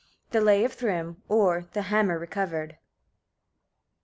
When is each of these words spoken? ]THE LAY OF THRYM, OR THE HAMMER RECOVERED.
]THE 0.31 0.41
LAY 0.41 0.65
OF 0.65 0.73
THRYM, 0.73 1.21
OR 1.29 1.67
THE 1.73 1.83
HAMMER 1.83 2.17
RECOVERED. 2.17 2.79